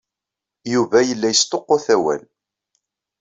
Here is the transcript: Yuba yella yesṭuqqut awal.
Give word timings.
Yuba 0.73 0.97
yella 1.07 1.27
yesṭuqqut 1.29 1.85
awal. 1.95 2.21